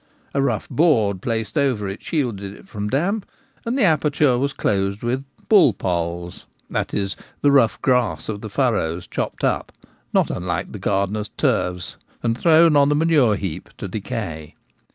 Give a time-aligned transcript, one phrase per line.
[0.33, 3.23] A rough board placed over it shielded it from damp;
[3.65, 8.49] and the aperture was closed with 'bull polls'— that is, the rough grass of the
[8.49, 9.71] furrows chopped up
[10.11, 14.55] (not unlike the gardener's' turves ')—and thrown on the manure heap to decay.